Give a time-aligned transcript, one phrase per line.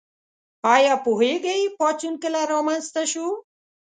[0.75, 3.27] ایا پوهیږئ پاڅون کله رامنځته شو؟